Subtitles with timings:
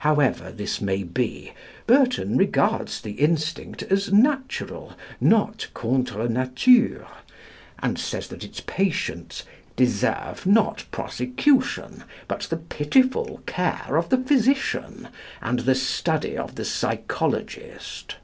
[0.00, 1.54] However this may be,
[1.86, 7.06] Burton regards the instinct as natural, not contre nature,
[7.78, 15.08] and says that its patients "deserve, not prosecution but the pitiful care of the physician
[15.40, 18.16] and the study of the psychologist."